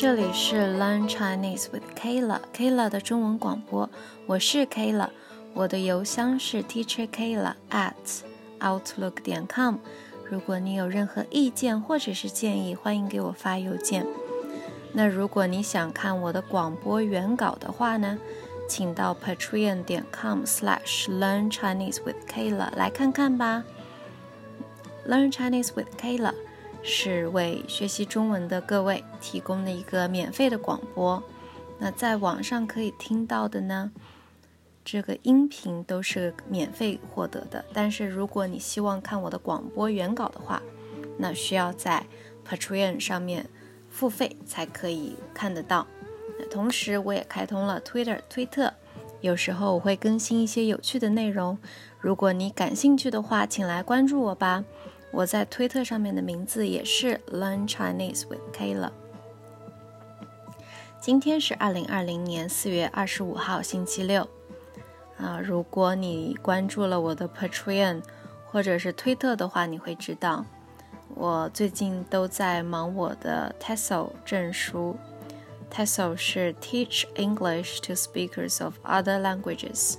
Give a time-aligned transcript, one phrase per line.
[0.00, 3.90] 这里是 Learn Chinese with Kayla，Kayla 的中文广播，
[4.24, 5.10] 我是 Kayla，
[5.52, 8.22] 我的邮箱是 Teacher Kayla at
[8.60, 9.76] outlook 点 com。
[10.24, 14.06] 如果你有任何意见或者是建议，欢迎给我发邮件。
[14.94, 18.18] 那如果你想看我的广播原稿的话呢，
[18.66, 23.64] 请到 patreon 点 com/slash learn Chinese with Kayla 来看看吧。
[25.06, 26.32] Learn Chinese with Kayla
[26.82, 31.22] 是为学习中文的各位提供的一个免费的广播。
[31.78, 33.90] 那在网上可以听到的呢，
[34.84, 37.64] 这个音频都是免费获得的。
[37.72, 40.62] 但是如果你希望看我的广播原稿的话，
[41.18, 42.06] 那需要在
[42.48, 43.46] Patreon 上面。
[43.92, 45.84] 付费才可以看得到。
[46.48, 48.72] 同时，我也开通了 Twitter 推特，
[49.20, 51.58] 有时候我会更新一些有趣的内容。
[51.98, 54.64] 如果你感兴趣的话，请来关注我吧。
[55.12, 58.90] 我在推特上面的名字也是 Learn Chinese with Kayla。
[61.00, 64.28] 今天是二零二零年四月二十五号，星期六。
[65.18, 68.02] 啊，如果你关注了我的 Patreon
[68.46, 70.44] 或者是推特的话，你会知道。
[71.14, 74.96] 我最近都在忙我的 TESOL 证书
[75.70, 79.96] ，TESOL 是 Teach English to Speakers of Other Languages。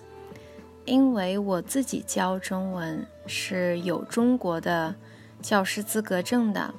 [0.85, 4.93] 因为我自己教中文是有中国的
[5.41, 6.73] 教师资格证的，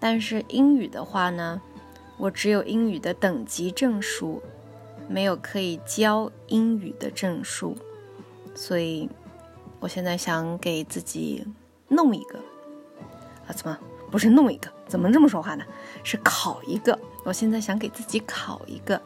[0.00, 1.60] 但是英语的话呢，
[2.16, 4.42] 我只有英语的等级证书，
[5.06, 7.76] 没有可以教英语的证书，
[8.54, 9.06] 所以
[9.80, 11.46] 我现在想给自己
[11.88, 12.38] 弄一个。
[13.46, 13.78] 啊，怎么
[14.10, 14.72] 不是弄一个？
[14.88, 15.64] 怎么这么说话呢？
[16.02, 16.98] 是考一个。
[17.22, 18.98] 我现在想给自己考一个。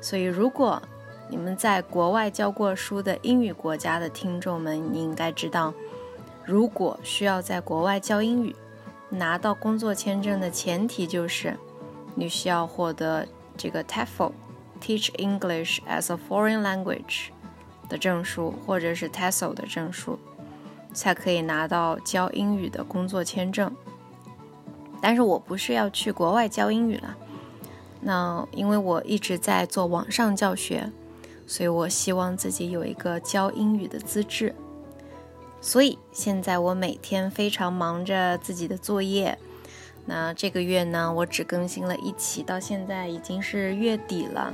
[0.00, 0.80] 所以，如果
[1.28, 5.74] 你们在国外教过书的英语国家的听众们，你应该知道，
[6.46, 8.54] 如果需要在国外教英语，
[9.08, 11.56] 拿到工作签证的前提就是
[12.14, 17.28] 你需要获得这个 TEFL（Teach English as a Foreign Language）
[17.88, 20.18] 的证书，或者是 TESOL 的证书。
[20.92, 23.74] 才可以拿到教英语的工作签证，
[25.02, 27.16] 但是我不是要去国外教英语了。
[28.00, 30.92] 那因为我一直在做网上教学，
[31.48, 34.54] 所以我希望自己有一个教英语的资质。
[35.64, 39.38] 所以现在我每天非常忙着自己的作业。
[40.04, 44.52] 那这个月呢，我只更新了一期，到现在已经是月底了。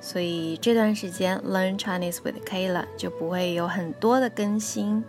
[0.00, 5.04] 所以这段时间 Learn Chinese with Kayla 就不会有很多的更新。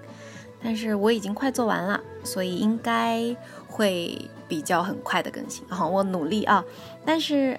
[0.62, 3.34] 但是我已经快做完了，所以应该
[3.66, 5.66] 会比较很快的更新。
[5.70, 6.66] 好，我努力啊！
[7.06, 7.58] 但是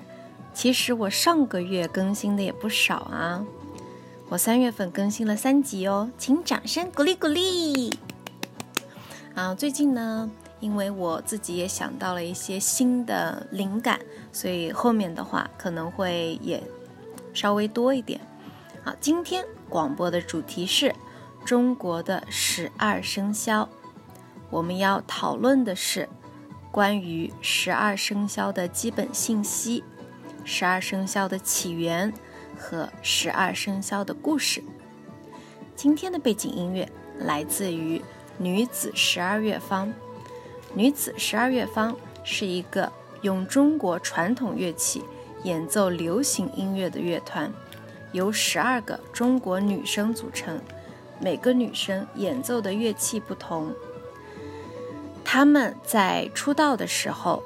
[0.53, 3.43] 其实我上个月更新的也不少啊，
[4.31, 7.99] 我三月份更新了三集哦，请掌声鼓励鼓励。
[9.35, 10.31] 啊，最近呢，
[10.61, 13.99] 因为我自己也想到了一些新的灵感，
[14.31, 16.63] 所以后面的话可能会也
[17.33, 18.21] 稍微多一点。
[18.85, 20.95] 好，今天广播的主题是。
[21.45, 23.71] 中国的十二生肖，
[24.51, 26.07] 我们要讨论的是
[26.71, 29.83] 关于十二生肖的基本信息、
[30.45, 32.13] 十二生肖的起源
[32.59, 34.63] 和十二生肖的故事。
[35.77, 36.89] 今天的背景音乐
[37.19, 37.99] 来自于
[38.37, 39.87] 《女子十二乐坊》。
[40.75, 42.93] 《女子十二乐坊》是一个
[43.23, 45.03] 用中国传统乐器
[45.45, 47.53] 演奏流行音乐的乐团，
[48.13, 50.61] 由十二个中国女生组成。
[51.21, 53.73] 每个女生演奏的乐器不同，
[55.25, 57.43] 他们在出道的时候，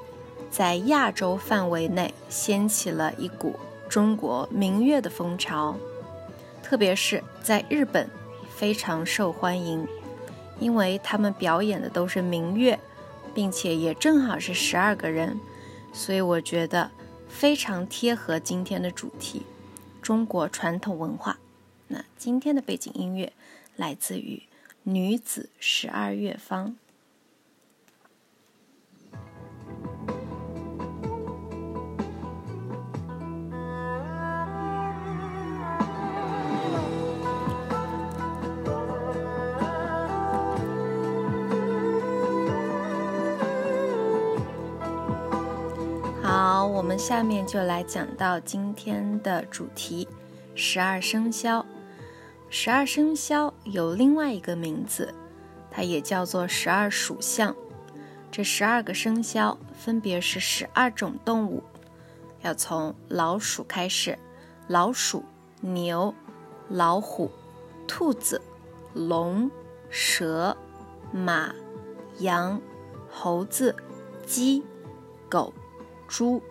[0.51, 3.57] 在亚洲范围内掀起了一股
[3.93, 5.77] 中国民乐的风潮，
[6.63, 8.09] 特别是在日本
[8.57, 9.87] 非常受欢迎，
[10.59, 12.81] 因为他们表演的都是民乐，
[13.35, 15.39] 并且也正好是十二个人，
[15.93, 16.91] 所以我觉得
[17.29, 19.43] 非常贴合今天的主题——
[20.01, 21.39] 中国传统文化。
[21.89, 23.31] 那今天的背景音乐。
[23.77, 24.37] 来自于
[24.85, 26.69] 《女子十二乐坊》。
[46.83, 50.09] 我们下面就来讲到今天的主题：
[50.57, 51.65] 十二生肖。
[52.51, 55.15] 十二生肖有另外一个名字，
[55.71, 57.55] 它也叫做十二属相。
[58.33, 61.63] 这十二个生肖分别是十二种动物，
[62.41, 64.19] 要从老鼠开始：
[64.67, 65.25] 老鼠、
[65.61, 66.13] 牛、
[66.69, 67.31] 老虎、
[67.87, 68.43] 兔子、
[68.93, 69.49] 龙、
[69.89, 70.57] 蛇、
[71.13, 71.55] 马、
[72.19, 72.61] 羊、
[73.09, 73.73] 猴子、
[74.27, 74.65] 鸡、
[75.29, 75.55] 狗、
[76.09, 76.43] 猪。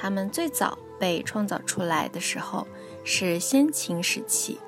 [0.00, 2.66] 他们最早被创造出来的时候
[3.04, 4.58] 是先秦时期，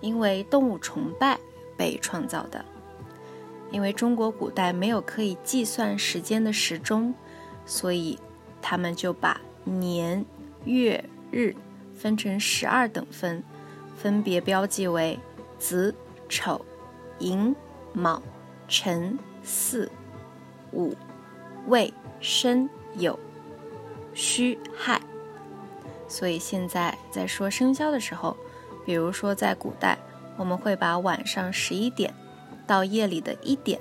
[0.00, 1.40] 因为动物崇拜
[1.76, 2.64] 被创造的。
[3.72, 7.12] 因为中国古代没有可以计算时间的时钟，
[7.66, 8.16] 所以
[8.62, 10.24] 他们就把年、
[10.64, 11.56] 月、日
[11.92, 13.42] 分成十二等分，
[13.96, 15.18] 分别标记为
[15.58, 15.92] 子、
[16.28, 16.64] 丑、
[17.18, 17.56] 寅、
[17.92, 18.22] 卯、
[18.68, 19.90] 辰、巳、
[20.72, 20.94] 午、
[21.66, 23.18] 未、申、酉、
[24.14, 25.00] 戌、亥。
[26.08, 28.36] 所以现在在说生肖的时候，
[28.86, 29.98] 比如说在古代，
[30.36, 32.14] 我们会把晚上十一点。
[32.66, 33.78] 到夜里的一点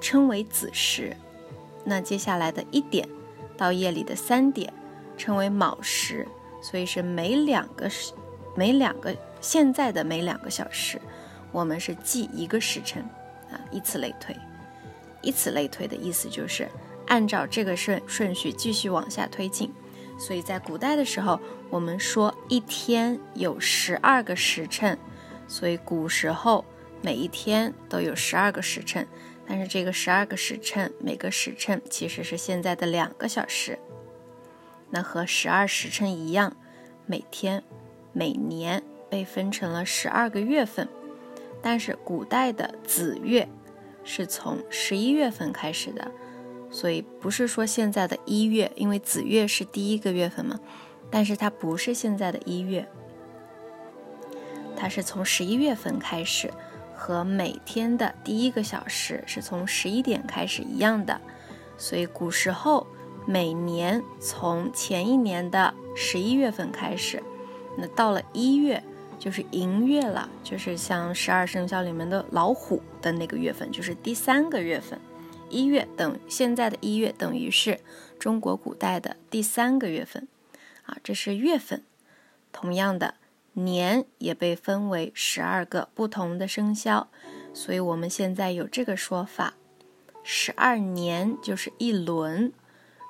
[0.00, 1.16] 称为子时，
[1.82, 3.08] 那接下来的一点
[3.56, 4.72] 到夜里的三点
[5.16, 6.28] 称为卯时，
[6.62, 8.12] 所以是每两个时，
[8.54, 11.02] 每两个现在的每两个小时，
[11.50, 13.02] 我们是记一个时辰
[13.50, 14.36] 啊，以此类推。
[15.22, 16.68] 以此类推的意思就是
[17.06, 19.72] 按照这个顺顺序继续往下推进。
[20.18, 24.98] 所以在古代的时候，我们说一天有十二个时辰，
[25.46, 26.64] 所以古时候。
[27.02, 29.06] 每一天都有十二个时辰，
[29.46, 33.78] 但是这个十二个时辰，每个时辰其实是现在的两个小时。
[34.90, 36.56] 那和十二时辰一样，
[37.04, 37.62] 每天、
[38.12, 40.88] 每年被分成了十二个月份。
[41.62, 43.46] 但是古代的子月
[44.02, 46.10] 是从十一月份开始的，
[46.70, 50.60] 所以不是说现在的一月，因为子月是第一个月份嘛。
[51.10, 52.88] 但是它不是现在的一月，
[54.76, 56.50] 它是从十一月份开始。
[56.98, 61.20] 和每天的第一个小时是从十一点开始一样的，
[61.76, 62.86] 所以古时候
[63.26, 67.22] 每年从前一年的十一月份开始，
[67.76, 68.82] 那到了一月
[69.18, 74.98] 就是寅月了，就是像十二生肖里面的老虎的那个月份，就是第三个月份，
[75.48, 77.80] 一月等现在的一月等于是
[78.18, 80.28] 中国古代的第三个月份，
[80.84, 81.82] 啊，这是月份。
[82.52, 83.14] 同样的。
[83.58, 87.08] 年也被分为十二个不同的生肖，
[87.54, 89.54] 所以我们现在有这个说法：
[90.22, 92.52] 十二年就是一轮。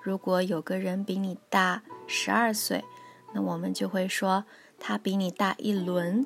[0.00, 2.84] 如果有个人比你大十二岁，
[3.34, 4.44] 那我们就会说
[4.78, 6.24] 他比你大一轮。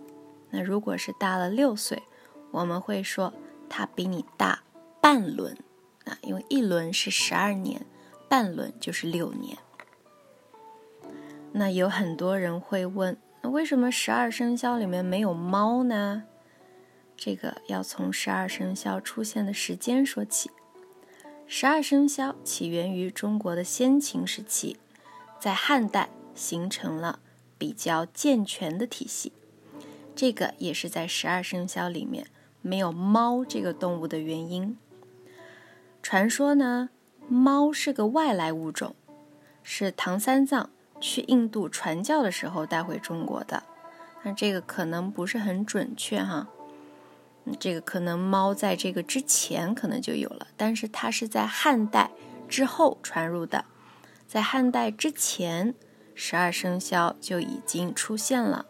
[0.51, 2.03] 那如果是大了六岁，
[2.51, 3.33] 我们会说
[3.71, 4.63] 他比你大
[5.01, 5.57] 半轮。
[6.11, 7.87] 啊，因为一轮是十二年，
[8.29, 9.57] 半轮就是六年。
[11.53, 13.17] 那有很多人会问。
[13.43, 16.25] 那为什么十二生肖里面没有猫呢？
[17.17, 20.51] 这个要从十二生肖出现的时间说起。
[21.47, 24.77] 十二生肖起源于中国的先秦时期，
[25.39, 27.21] 在汉代形成了
[27.57, 29.33] 比较健全的体系。
[30.15, 32.27] 这个也是在十二生肖里面
[32.61, 34.77] 没有猫这个动物的原因。
[36.03, 36.91] 传说呢，
[37.29, 38.95] 猫是个外来物种，
[39.63, 40.71] 是唐三藏。
[41.03, 43.63] 去印度传教的时候带回中国的，
[44.23, 46.47] 那这个可能不是很准确哈。
[47.59, 52.11] 这个可能猫在这个之前可能就有了，但是它是在汉代
[52.51, 53.65] 之后传入的，
[54.29, 55.75] 在汉代之前，
[56.15, 58.67] 十二生肖就已经出现了，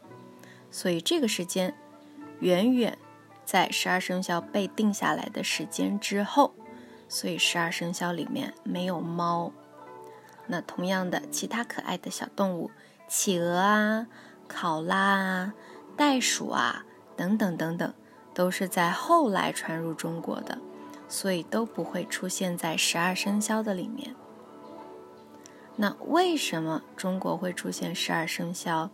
[0.71, 1.75] 所以这个时间
[2.39, 2.97] 远远
[3.45, 6.55] 在十二生肖被定下来的时间之后，
[7.11, 9.53] 所以十二生肖里面没有猫。
[10.47, 12.71] 那同样的，其他可爱的小动物，
[13.09, 14.07] 企鹅啊、
[14.49, 15.55] 考拉啊、
[15.97, 17.93] 袋鼠啊等等等等，
[18.33, 20.59] 都是在后来传入中国的，
[21.09, 24.15] 所以都不会出现在十二生肖的里面。
[25.77, 28.91] 那为什么中国会出现十二生肖？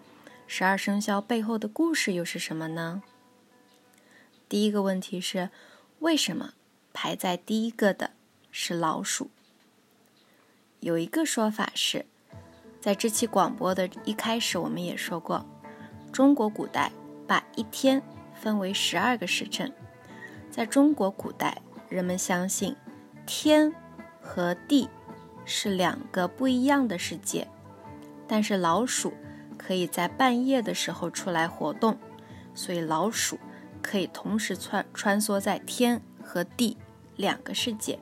[0.47, 3.03] 十二生肖背后的故事又是什么呢？
[4.49, 5.51] 第一个问题是，
[5.99, 6.53] 为什么
[6.99, 8.13] 排在第一个的
[8.51, 9.29] 是老鼠？
[10.81, 12.07] 有一个说法是，
[12.81, 15.45] 在这期广播的一开始，我们也说过，
[16.11, 16.91] 中国古代
[17.29, 18.03] 把一天
[18.35, 19.71] 分为十二个时辰。
[20.51, 21.61] 在中国古代，
[21.91, 22.75] 人们相信
[23.27, 23.75] 天
[24.23, 24.89] 和地
[25.45, 27.47] 是两个不一样的世界，
[28.27, 29.13] 但是老鼠
[29.59, 31.99] 可以在半夜的时候出来活动，
[32.55, 33.39] 所以老鼠
[33.83, 36.79] 可以同时穿穿梭在天和地
[37.17, 37.99] 两个世界。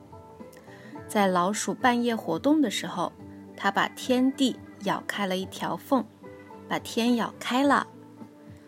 [1.07, 3.13] 在老鼠半夜活动的时候，
[3.55, 6.03] 它把天地咬开了一条缝，
[6.67, 7.87] 把天咬开了，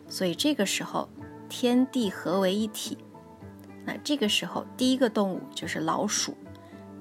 [0.08, 1.10] 所以这个时候
[1.50, 2.98] 天地合为一体。
[3.86, 6.36] 那这个时候第一个动物就是老鼠，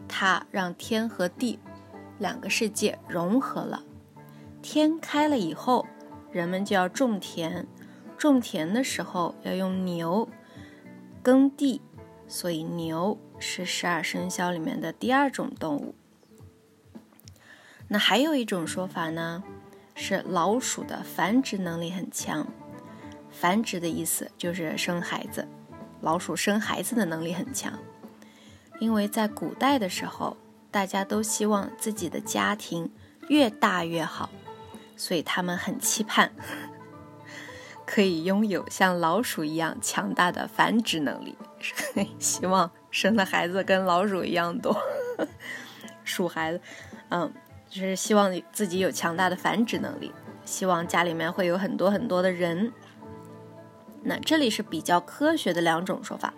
[0.09, 1.59] 它让天和地
[2.19, 3.83] 两个世界融合了。
[4.63, 5.87] 天开了以后，
[6.33, 7.67] 人们就要种田，
[8.17, 10.29] 种田的时候要用牛
[11.23, 11.83] 耕地，
[12.27, 13.19] 所以牛。
[13.39, 15.95] 是十二生肖里面的第二种动物。
[17.89, 19.43] 那还有一种说法呢，
[19.95, 22.47] 是老鼠的繁殖能力很强。
[23.31, 25.47] 繁殖的意思就是生孩子，
[26.01, 27.79] 老鼠生孩子的能力很强。
[28.81, 30.37] 因为在古代的时候，
[30.71, 32.91] 大家都希望自己的家庭
[33.29, 34.31] 越大越好，
[34.97, 36.33] 所以他们很期盼
[37.87, 41.37] 可以拥有像老鼠一样强大的繁殖能力，
[42.19, 44.75] 希望生的孩子跟老鼠一样多。
[46.03, 46.61] 鼠孩子，
[47.11, 47.31] 嗯，
[47.69, 50.11] 就是希望自己有强大的繁殖能力，
[50.47, 52.73] 希望家里面会有很多很多的人。
[54.03, 56.33] 那这里是比较科学的两种说法，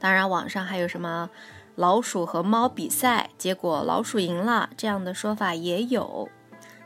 [0.00, 1.30] 当然网上还有什么
[1.76, 6.28] 老鼠和猫比赛，结果老鼠赢了这样的说法也有，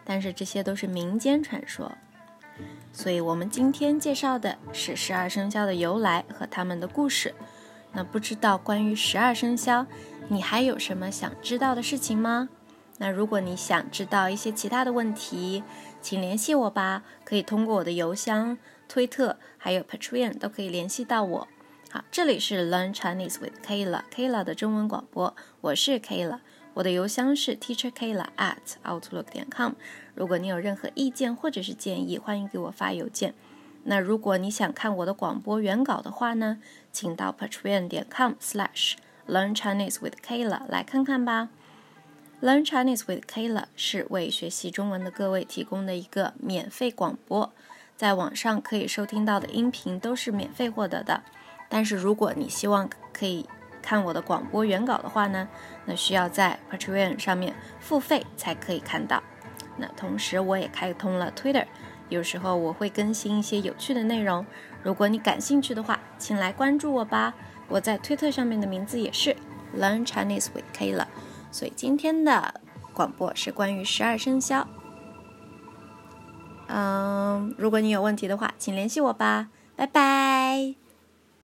[0.04, 1.92] 但是这些都是民间传说。
[2.92, 7.34] 所以我们今天介绍的是十二生肖的由来和他们的故事。
[7.92, 9.86] 那不知道关于十二生肖，
[10.28, 12.48] 你还有什么想知道的事情吗？
[12.98, 15.64] 那如果你想知道一些其他的问题，
[16.02, 18.58] 请联系我吧，可以通过我的邮箱。
[18.86, 21.48] 推特还有 Patreon 都可以联系到我。
[21.90, 26.40] 好，这里是 Learn Chinese with Kayla，Kayla 的中文广播，我是 Kayla，
[26.74, 29.72] 我的邮箱是 teacherkayla at outlook 点 com。
[30.14, 33.34] 如果你有任何意见或者是建议，欢迎给我发邮件。
[33.84, 36.58] 那如果你想看我的广播原稿的话呢，
[36.92, 38.94] 请到 Patreon 点 com slash
[39.26, 41.48] learn Chinese with Kayla 来看看吧。
[42.42, 47.52] Learn Chinese with Kayla 是为学习中文的各位提供的一个免费广播。
[47.96, 51.22] 在网上可以收听到的音频都是免费获得的，
[51.68, 53.46] 但是如果你希望可以
[53.82, 55.48] 看我的广播原稿的话呢，
[55.84, 59.22] 那需要在 Patreon 上面付费才可以看到。
[59.76, 61.66] 那同时我也开通了 Twitter，
[62.10, 64.44] 有时候我会更新一些有趣的内容。
[64.82, 67.32] 如果你感兴趣的话，请来关注我吧。
[67.68, 69.34] 我在推特上面的名字也是
[69.74, 71.06] Learn Chinese with Kayla。
[71.50, 72.60] 所以今天的
[72.92, 74.66] 广播是关于十二生肖。
[76.66, 80.79] 嗯，如果你有问题的话，请联系我吧，拜拜。